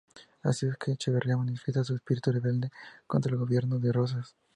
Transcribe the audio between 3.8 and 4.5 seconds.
Rosas.